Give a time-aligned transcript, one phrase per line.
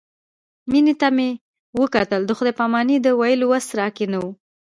[0.71, 1.29] مينې ته مې
[1.81, 4.25] وکتل د خداى پاماني د ويلو وس راکښې نه و.